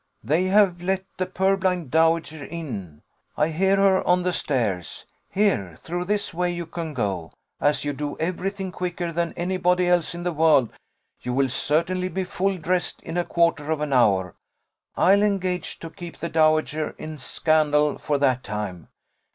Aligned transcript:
"They 0.23 0.45
have 0.45 0.81
let 0.81 1.05
the 1.19 1.27
purblind 1.27 1.91
dowager 1.91 2.43
in; 2.43 3.03
I 3.37 3.49
hear 3.49 3.75
her 3.75 4.03
on 4.07 4.23
the 4.23 4.33
stairs. 4.33 5.05
Here 5.29 5.75
through 5.79 6.05
this 6.05 6.33
way 6.33 6.49
you 6.49 6.65
can 6.65 6.95
go: 6.95 7.31
as 7.59 7.85
you 7.85 7.93
do 7.93 8.17
every 8.17 8.49
thing 8.49 8.71
quicker 8.71 9.11
than 9.11 9.31
any 9.33 9.57
body 9.57 9.87
else 9.87 10.15
in 10.15 10.23
the 10.23 10.33
world, 10.33 10.73
you 11.21 11.33
will 11.33 11.49
certainly 11.49 12.09
be 12.09 12.23
full 12.23 12.57
dressed 12.57 12.99
in 13.03 13.15
a 13.15 13.23
quarter 13.23 13.69
of 13.69 13.79
an 13.79 13.93
hour; 13.93 14.33
I'll 14.97 15.21
engage 15.21 15.77
to 15.81 15.91
keep 15.91 16.17
the 16.17 16.29
dowager 16.29 16.95
in 16.97 17.19
scandal 17.19 17.99
for 17.99 18.17
that 18.17 18.41
time. 18.43 18.87